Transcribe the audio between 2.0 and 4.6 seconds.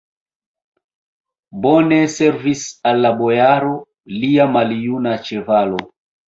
servis al la bojaro lia